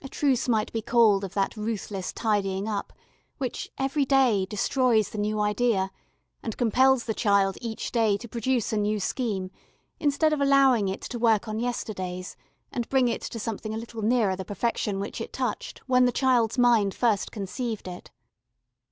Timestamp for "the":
5.10-5.18, 7.02-7.12, 14.36-14.44, 16.04-16.12